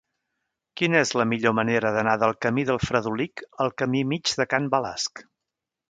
[0.79, 4.71] Quina és la millor manera d'anar del camí del Fredolic al camí Mig de Can
[4.77, 5.25] Balasc?